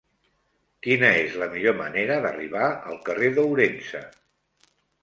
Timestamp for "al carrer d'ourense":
2.73-4.07